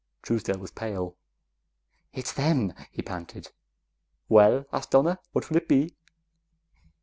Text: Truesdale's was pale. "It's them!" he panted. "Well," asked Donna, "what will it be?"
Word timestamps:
Truesdale's 0.23 0.57
was 0.59 0.71
pale. 0.71 1.15
"It's 2.11 2.33
them!" 2.33 2.73
he 2.91 3.03
panted. 3.03 3.51
"Well," 4.29 4.65
asked 4.73 4.89
Donna, 4.89 5.19
"what 5.31 5.47
will 5.51 5.57
it 5.57 5.67
be?" 5.67 5.93